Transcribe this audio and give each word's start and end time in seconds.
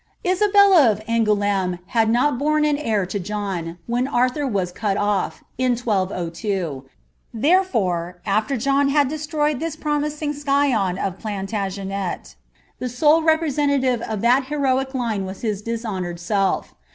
Isabella 0.25 0.95
nf 0.97 1.05
Angoul^me 1.05 1.77
had 1.89 2.09
not 2.09 2.39
bnrne 2.39 2.67
an 2.67 2.77
beir 2.77 3.03
(o 3.03 3.19
John, 3.19 3.77
when 3.85 4.07
Arlhnr 4.07 4.51
wu 4.51 4.65
cut 4.73 4.97
ofl^ 4.97 5.41
in 5.59 5.73
1202; 5.75 6.85
thererore, 7.37 8.15
after 8.25 8.57
John 8.57 8.89
had 8.89 9.11
desiioyed 9.11 9.59
this 9.59 9.75
promrnng 9.75 10.33
scion 10.33 10.97
of 10.97 11.19
Plantagenet, 11.19 12.33
the 12.79 12.89
sole 12.89 13.21
represenlalive 13.21 14.03
nf 14.03 14.21
that 14.21 14.45
heroic 14.45 14.95
line 14.95 15.23
wm 15.27 15.35
hn 15.35 15.63
(lishonoured 15.63 16.17
self.' 16.17 16.73